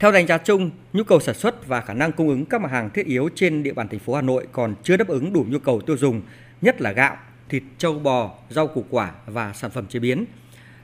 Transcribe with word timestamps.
Theo 0.00 0.12
đánh 0.12 0.26
giá 0.26 0.38
chung, 0.38 0.70
nhu 0.92 1.04
cầu 1.04 1.20
sản 1.20 1.34
xuất 1.34 1.66
và 1.66 1.80
khả 1.80 1.94
năng 1.94 2.12
cung 2.12 2.28
ứng 2.28 2.46
các 2.46 2.60
mặt 2.60 2.70
hàng 2.70 2.90
thiết 2.90 3.06
yếu 3.06 3.28
trên 3.34 3.62
địa 3.62 3.72
bàn 3.72 3.88
thành 3.88 4.00
phố 4.00 4.14
Hà 4.14 4.22
Nội 4.22 4.46
còn 4.52 4.74
chưa 4.82 4.96
đáp 4.96 5.08
ứng 5.08 5.32
đủ 5.32 5.44
nhu 5.48 5.58
cầu 5.58 5.80
tiêu 5.80 5.96
dùng, 5.96 6.22
nhất 6.60 6.80
là 6.80 6.92
gạo, 6.92 7.16
thịt 7.48 7.62
trâu 7.78 7.98
bò, 7.98 8.38
rau 8.50 8.66
củ 8.66 8.84
quả 8.90 9.12
và 9.26 9.52
sản 9.52 9.70
phẩm 9.70 9.86
chế 9.86 9.98
biến. 9.98 10.24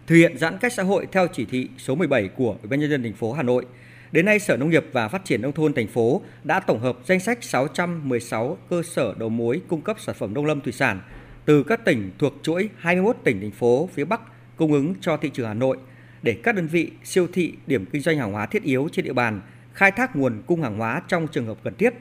Thực 0.06 0.16
hiện 0.16 0.38
giãn 0.38 0.58
cách 0.58 0.72
xã 0.72 0.82
hội 0.82 1.06
theo 1.12 1.26
chỉ 1.32 1.44
thị 1.44 1.68
số 1.78 1.94
17 1.94 2.28
của 2.28 2.56
Ủy 2.62 2.68
ban 2.68 2.80
nhân 2.80 2.90
dân 2.90 3.02
thành 3.02 3.12
phố 3.12 3.32
Hà 3.32 3.42
Nội, 3.42 3.66
đến 4.12 4.24
nay 4.24 4.38
Sở 4.38 4.56
Nông 4.56 4.70
nghiệp 4.70 4.84
và 4.92 5.08
Phát 5.08 5.24
triển 5.24 5.42
nông 5.42 5.52
thôn 5.52 5.74
thành 5.74 5.88
phố 5.88 6.22
đã 6.44 6.60
tổng 6.60 6.80
hợp 6.80 6.98
danh 7.06 7.20
sách 7.20 7.44
616 7.44 8.58
cơ 8.70 8.82
sở 8.82 9.14
đầu 9.18 9.28
mối 9.28 9.60
cung 9.68 9.80
cấp 9.80 9.96
sản 10.00 10.14
phẩm 10.18 10.34
nông 10.34 10.46
lâm 10.46 10.60
thủy 10.60 10.72
sản 10.72 11.00
từ 11.44 11.62
các 11.62 11.84
tỉnh 11.84 12.10
thuộc 12.18 12.34
chuỗi 12.42 12.68
21 12.76 13.16
tỉnh 13.24 13.40
thành 13.40 13.50
phố 13.50 13.88
phía 13.94 14.04
Bắc 14.04 14.20
cung 14.56 14.72
ứng 14.72 14.94
cho 15.00 15.16
thị 15.16 15.30
trường 15.34 15.46
Hà 15.46 15.54
Nội 15.54 15.76
để 16.26 16.36
các 16.42 16.54
đơn 16.54 16.66
vị 16.66 16.90
siêu 17.04 17.26
thị 17.32 17.54
điểm 17.66 17.84
kinh 17.92 18.02
doanh 18.02 18.18
hàng 18.18 18.32
hóa 18.32 18.46
thiết 18.46 18.62
yếu 18.62 18.88
trên 18.92 19.04
địa 19.04 19.12
bàn 19.12 19.40
khai 19.74 19.90
thác 19.90 20.16
nguồn 20.16 20.42
cung 20.46 20.62
hàng 20.62 20.78
hóa 20.78 21.02
trong 21.08 21.26
trường 21.28 21.46
hợp 21.46 21.58
cần 21.64 21.74
thiết. 21.74 21.94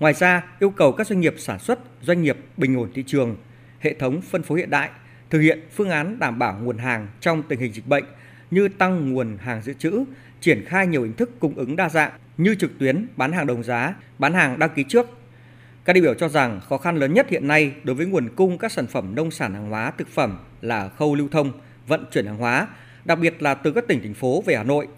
Ngoài 0.00 0.14
ra, 0.14 0.44
yêu 0.58 0.70
cầu 0.70 0.92
các 0.92 1.06
doanh 1.06 1.20
nghiệp 1.20 1.34
sản 1.38 1.58
xuất, 1.58 1.78
doanh 2.02 2.22
nghiệp 2.22 2.36
bình 2.56 2.76
ổn 2.76 2.90
thị 2.94 3.04
trường, 3.06 3.36
hệ 3.80 3.94
thống 3.94 4.20
phân 4.20 4.42
phối 4.42 4.58
hiện 4.58 4.70
đại 4.70 4.90
thực 5.30 5.40
hiện 5.40 5.60
phương 5.74 5.90
án 5.90 6.18
đảm 6.18 6.38
bảo 6.38 6.58
nguồn 6.62 6.78
hàng 6.78 7.08
trong 7.20 7.42
tình 7.42 7.58
hình 7.60 7.72
dịch 7.72 7.86
bệnh 7.86 8.04
như 8.50 8.68
tăng 8.68 9.12
nguồn 9.12 9.38
hàng 9.38 9.62
dự 9.62 9.72
trữ, 9.72 10.04
triển 10.40 10.64
khai 10.64 10.86
nhiều 10.86 11.02
hình 11.02 11.12
thức 11.12 11.30
cung 11.40 11.54
ứng 11.54 11.76
đa 11.76 11.88
dạng 11.88 12.10
như 12.36 12.54
trực 12.54 12.78
tuyến, 12.78 13.06
bán 13.16 13.32
hàng 13.32 13.46
đồng 13.46 13.62
giá, 13.62 13.94
bán 14.18 14.34
hàng 14.34 14.58
đăng 14.58 14.70
ký 14.74 14.84
trước. 14.88 15.06
Các 15.84 15.92
đại 15.92 16.02
biểu 16.02 16.14
cho 16.14 16.28
rằng 16.28 16.60
khó 16.68 16.78
khăn 16.78 16.96
lớn 16.96 17.14
nhất 17.14 17.26
hiện 17.30 17.48
nay 17.48 17.72
đối 17.84 17.96
với 17.96 18.06
nguồn 18.06 18.28
cung 18.36 18.58
các 18.58 18.72
sản 18.72 18.86
phẩm 18.86 19.14
nông 19.14 19.30
sản 19.30 19.54
hàng 19.54 19.70
hóa 19.70 19.90
thực 19.98 20.08
phẩm 20.08 20.38
là 20.60 20.88
khâu 20.88 21.14
lưu 21.14 21.28
thông, 21.28 21.52
vận 21.86 22.04
chuyển 22.12 22.26
hàng 22.26 22.36
hóa, 22.36 22.66
đặc 23.04 23.18
biệt 23.18 23.42
là 23.42 23.54
từ 23.54 23.72
các 23.72 23.84
tỉnh 23.88 24.02
thành 24.02 24.14
phố 24.14 24.42
về 24.46 24.56
Hà 24.56 24.64
Nội. 24.64 24.88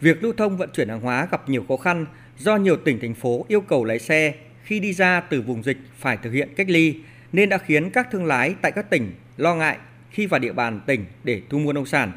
Việc 0.00 0.22
lưu 0.22 0.32
thông 0.32 0.56
vận 0.56 0.70
chuyển 0.72 0.88
hàng 0.88 1.00
hóa 1.00 1.28
gặp 1.30 1.48
nhiều 1.48 1.64
khó 1.68 1.76
khăn 1.76 2.06
do 2.38 2.56
nhiều 2.56 2.76
tỉnh 2.76 3.00
thành 3.00 3.14
phố 3.14 3.44
yêu 3.48 3.60
cầu 3.60 3.84
lái 3.84 3.98
xe 3.98 4.34
khi 4.64 4.80
đi 4.80 4.92
ra 4.92 5.20
từ 5.20 5.42
vùng 5.42 5.62
dịch 5.62 5.78
phải 5.98 6.16
thực 6.16 6.30
hiện 6.30 6.48
cách 6.56 6.70
ly 6.70 6.94
nên 7.32 7.48
đã 7.48 7.58
khiến 7.58 7.90
các 7.90 8.08
thương 8.10 8.24
lái 8.24 8.54
tại 8.62 8.72
các 8.72 8.90
tỉnh 8.90 9.12
lo 9.36 9.54
ngại 9.54 9.78
khi 10.10 10.26
vào 10.26 10.40
địa 10.40 10.52
bàn 10.52 10.80
tỉnh 10.86 11.04
để 11.24 11.42
thu 11.48 11.58
mua 11.58 11.72
nông 11.72 11.86
sản. 11.86 12.12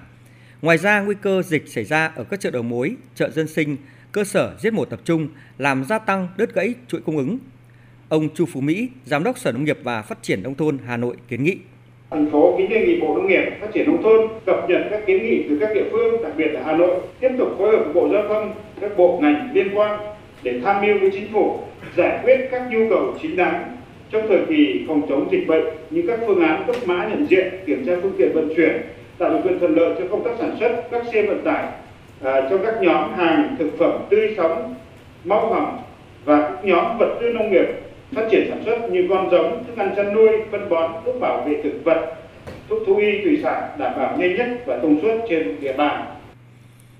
Ngoài 0.61 0.77
ra, 0.77 1.01
nguy 1.01 1.15
cơ 1.21 1.41
dịch 1.41 1.67
xảy 1.67 1.83
ra 1.85 2.11
ở 2.15 2.23
các 2.23 2.39
chợ 2.39 2.51
đầu 2.51 2.63
mối, 2.63 2.95
chợ 3.15 3.29
dân 3.29 3.47
sinh, 3.47 3.77
cơ 4.11 4.23
sở 4.23 4.55
giết 4.59 4.73
mổ 4.73 4.85
tập 4.85 4.99
trung 5.03 5.27
làm 5.57 5.85
gia 5.85 5.99
tăng 5.99 6.27
đứt 6.37 6.53
gãy 6.53 6.73
chuỗi 6.87 7.01
cung 7.01 7.17
ứng. 7.17 7.37
Ông 8.09 8.35
Chu 8.35 8.45
Phú 8.45 8.61
Mỹ, 8.61 8.89
Giám 9.05 9.23
đốc 9.23 9.37
Sở 9.37 9.51
Nông 9.51 9.63
nghiệp 9.63 9.77
và 9.83 10.01
Phát 10.01 10.17
triển 10.21 10.43
Nông 10.43 10.55
thôn 10.55 10.77
Hà 10.85 10.97
Nội 10.97 11.17
kiến 11.27 11.43
nghị. 11.43 11.57
Thành 12.15 12.31
phố 12.31 12.55
kính 12.57 12.69
đề 12.69 12.79
nghị 12.79 13.01
Bộ 13.01 13.15
Nông 13.15 13.27
nghiệp 13.27 13.43
Phát 13.61 13.67
triển 13.73 13.85
Nông 13.85 14.03
thôn 14.03 14.27
cập 14.45 14.69
nhật 14.69 14.81
các 14.91 15.05
kiến 15.05 15.23
nghị 15.23 15.43
từ 15.49 15.57
các 15.61 15.69
địa 15.75 15.83
phương, 15.91 16.23
đặc 16.23 16.31
biệt 16.37 16.47
là 16.47 16.61
Hà 16.65 16.77
Nội, 16.77 16.95
tiếp 17.19 17.29
tục 17.37 17.47
phối 17.57 17.71
hợp 17.71 17.83
với 17.83 17.93
Bộ 17.93 18.09
Giao 18.13 18.27
thông, 18.27 18.51
các 18.81 18.97
bộ 18.97 19.19
ngành 19.21 19.49
liên 19.53 19.67
quan 19.75 19.99
để 20.43 20.59
tham 20.63 20.81
mưu 20.81 20.97
với 20.99 21.09
chính 21.11 21.27
phủ 21.33 21.59
giải 21.97 22.19
quyết 22.23 22.47
các 22.51 22.61
nhu 22.71 22.79
cầu 22.89 23.13
chính 23.21 23.35
đáng 23.35 23.77
trong 24.11 24.27
thời 24.27 24.39
kỳ 24.49 24.85
phòng 24.87 25.01
chống 25.09 25.27
dịch 25.31 25.47
bệnh 25.47 25.65
như 25.89 26.03
các 26.07 26.19
phương 26.27 26.41
án 26.41 26.63
cấp 26.67 26.75
mã 26.85 27.07
nhận 27.07 27.25
diện, 27.29 27.47
kiểm 27.65 27.85
tra 27.85 27.93
phương 28.01 28.13
tiện 28.17 28.33
vận 28.33 28.55
chuyển, 28.55 28.81
tạo 29.17 29.29
điều 29.29 29.41
kiện 29.41 29.59
thuận 29.59 29.75
lợi 29.75 29.95
cho 29.99 30.05
công 30.11 30.23
tác 30.23 30.31
sản 30.39 30.55
xuất 30.59 30.91
các 30.91 31.03
xe 31.13 31.21
vận 31.21 31.41
tải 31.43 31.65
à, 32.23 32.47
trong 32.49 32.59
các 32.63 32.75
nhóm 32.81 33.13
hàng 33.13 33.55
thực 33.59 33.77
phẩm 33.77 34.01
tươi 34.09 34.33
sống, 34.37 34.75
mau 35.23 35.47
hỏng 35.47 35.77
và 36.25 36.41
các 36.41 36.65
nhóm 36.65 36.97
vật 36.97 37.17
tư 37.21 37.29
nông 37.33 37.51
nghiệp 37.51 37.84
phát 38.11 38.27
triển 38.31 38.47
sản 38.49 38.61
xuất 38.65 38.91
như 38.91 39.07
con 39.09 39.29
giống, 39.31 39.63
thức 39.67 39.77
ăn 39.77 39.93
chăn 39.95 40.13
nuôi, 40.13 40.29
phân 40.51 40.69
bón, 40.69 40.91
thuốc 41.05 41.15
bảo 41.21 41.43
vệ 41.47 41.61
thực 41.63 41.81
vật, 41.83 42.15
thuốc 42.69 42.79
thú 42.87 42.95
y 42.95 43.21
thủy 43.23 43.39
sản 43.43 43.69
đảm 43.79 43.93
bảo 43.97 44.17
nhanh 44.17 44.35
nhất 44.35 44.47
và 44.65 44.79
thông 44.81 45.01
suốt 45.01 45.25
trên 45.29 45.61
địa 45.61 45.73
bàn. 45.73 46.05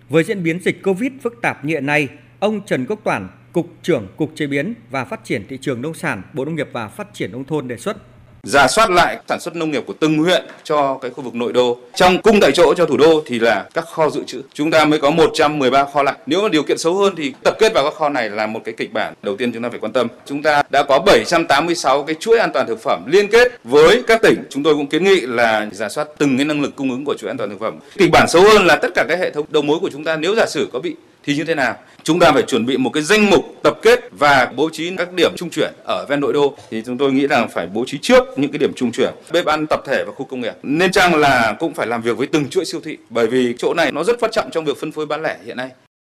Với 0.09 0.23
diễn 0.23 0.44
biến 0.44 0.59
dịch 0.59 0.83
Covid 0.83 1.11
phức 1.22 1.42
tạp 1.42 1.66
như 1.66 1.73
hiện 1.73 1.86
nay, 1.86 2.08
ông 2.39 2.61
Trần 2.66 2.86
Quốc 2.86 3.00
Toản, 3.03 3.28
Cục 3.53 3.67
trưởng 3.81 4.08
Cục 4.17 4.31
Chế 4.36 4.48
biến 4.48 4.73
và 4.92 5.06
Phát 5.06 5.23
triển 5.23 5.44
Thị 5.50 5.58
trường 5.61 5.81
Nông 5.81 5.94
sản, 5.94 6.22
Bộ 6.33 6.45
Nông 6.45 6.56
nghiệp 6.56 6.70
và 6.72 6.88
Phát 6.88 7.08
triển 7.14 7.31
Nông 7.31 7.44
thôn 7.44 7.67
đề 7.67 7.78
xuất 7.78 7.98
giả 8.45 8.67
soát 8.67 8.89
lại 8.89 9.17
sản 9.29 9.39
xuất 9.39 9.55
nông 9.55 9.71
nghiệp 9.71 9.83
của 9.87 9.93
từng 9.99 10.17
huyện 10.17 10.45
cho 10.64 10.97
cái 11.02 11.11
khu 11.11 11.23
vực 11.23 11.36
nội 11.36 11.53
đô. 11.53 11.77
Trong 11.95 12.21
cung 12.21 12.39
tại 12.42 12.52
chỗ 12.52 12.73
cho 12.73 12.86
thủ 12.86 12.97
đô 12.97 13.23
thì 13.25 13.39
là 13.39 13.65
các 13.73 13.86
kho 13.87 14.09
dự 14.09 14.23
trữ. 14.27 14.42
Chúng 14.53 14.71
ta 14.71 14.86
mới 14.86 14.99
có 14.99 15.11
113 15.11 15.86
kho 15.93 16.03
lạnh. 16.03 16.15
Nếu 16.25 16.42
mà 16.42 16.49
điều 16.49 16.64
kiện 16.64 16.77
xấu 16.77 16.93
hơn 16.93 17.14
thì 17.17 17.33
tập 17.43 17.55
kết 17.59 17.73
vào 17.73 17.83
các 17.83 17.93
kho 17.93 18.09
này 18.09 18.30
là 18.30 18.47
một 18.47 18.59
cái 18.65 18.73
kịch 18.77 18.93
bản 18.93 19.14
đầu 19.23 19.37
tiên 19.37 19.52
chúng 19.53 19.64
ta 19.64 19.70
phải 19.70 19.80
quan 19.80 19.93
tâm. 19.93 20.08
Chúng 20.25 20.43
ta 20.43 20.64
đã 20.70 20.83
có 20.83 20.99
786 20.99 22.03
cái 22.03 22.15
chuỗi 22.20 22.37
an 22.39 22.52
toàn 22.53 22.67
thực 22.67 22.83
phẩm 22.83 23.03
liên 23.08 23.27
kết 23.27 23.52
với 23.64 24.03
các 24.08 24.21
tỉnh. 24.21 24.43
Chúng 24.49 24.64
tôi 24.64 24.75
cũng 24.75 24.87
kiến 24.87 25.03
nghị 25.03 25.21
là 25.21 25.67
giả 25.71 25.89
soát 25.89 26.08
từng 26.17 26.37
cái 26.37 26.45
năng 26.45 26.61
lực 26.61 26.75
cung 26.75 26.91
ứng 26.91 27.05
của 27.05 27.15
chuỗi 27.17 27.30
an 27.30 27.37
toàn 27.37 27.49
thực 27.49 27.59
phẩm. 27.59 27.80
Kịch 27.97 28.11
bản 28.11 28.27
xấu 28.27 28.41
hơn 28.41 28.65
là 28.65 28.75
tất 28.75 28.89
cả 28.95 29.05
cái 29.08 29.17
hệ 29.17 29.31
thống 29.31 29.45
đầu 29.49 29.64
mối 29.64 29.80
của 29.80 29.89
chúng 29.89 30.03
ta 30.03 30.15
nếu 30.15 30.36
giả 30.36 30.45
sử 30.45 30.70
có 30.73 30.80
bị 30.80 30.95
thì 31.25 31.36
như 31.36 31.43
thế 31.43 31.55
nào? 31.55 31.75
Chúng 32.03 32.19
ta 32.19 32.31
phải 32.31 32.43
chuẩn 32.43 32.65
bị 32.65 32.77
một 32.77 32.89
cái 32.89 33.03
danh 33.03 33.30
mục 33.30 33.45
tập 33.63 33.77
kết 33.81 33.99
và 34.11 34.52
bố 34.55 34.69
trí 34.69 34.95
các 34.97 35.13
điểm 35.13 35.31
trung 35.36 35.49
chuyển 35.49 35.73
ở 35.83 36.05
ven 36.09 36.19
nội 36.19 36.33
đô 36.33 36.58
thì 36.69 36.83
chúng 36.86 36.97
tôi 36.97 37.13
nghĩ 37.13 37.27
rằng 37.27 37.49
phải 37.49 37.67
bố 37.67 37.83
trí 37.87 37.97
trước 38.02 38.23
những 38.36 38.52
cái 38.52 38.59
điểm 38.59 38.73
trung 38.75 38.91
chuyển, 38.91 39.13
bếp 39.31 39.45
ăn, 39.45 39.67
tập 39.67 39.81
thể 39.85 40.03
và 40.08 40.11
khu 40.15 40.25
công 40.25 40.41
nghiệp. 40.41 40.53
Nên 40.64 40.91
chăng 40.91 41.15
là 41.15 41.55
cũng 41.59 41.73
phải 41.73 41.87
làm 41.87 42.02
việc 42.02 42.17
với 42.17 42.27
từng 42.27 42.49
chuỗi 42.49 42.65
siêu 42.65 42.81
thị, 42.83 42.97
bởi 43.09 43.27
vì 43.27 43.55
chỗ 43.58 43.73
này 43.73 43.91
nó 43.91 44.03
rất 44.03 44.19
quan 44.19 44.31
trọng 44.31 44.49
trong 44.52 44.65
việc 44.65 44.77
phân 44.81 44.91
phối 44.91 45.05
bán 45.05 45.23
lẻ 45.23 45.37
hiện 45.45 45.58
nay. 45.58 45.69